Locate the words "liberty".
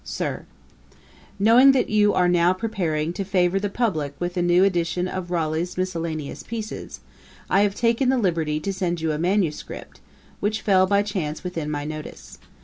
8.17-8.59